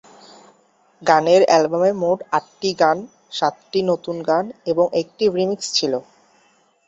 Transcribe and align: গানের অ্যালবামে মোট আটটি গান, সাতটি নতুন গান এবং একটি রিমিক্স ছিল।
গানের 1.01 1.41
অ্যালবামে 1.45 1.91
মোট 2.01 2.19
আটটি 2.37 2.71
গান, 2.81 2.97
সাতটি 3.31 3.79
নতুন 3.91 4.15
গান 4.29 4.45
এবং 4.71 4.85
একটি 5.01 5.23
রিমিক্স 5.35 5.67
ছিল। 5.77 5.93